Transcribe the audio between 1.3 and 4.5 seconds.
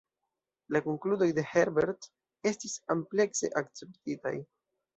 de Herbert estis amplekse akceptitaj.